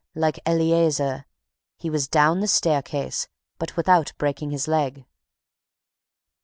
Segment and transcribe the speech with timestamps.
[0.15, 1.27] like Eleazer,
[1.77, 3.27] he was down the staircase,
[3.59, 5.05] but without breaking his leg.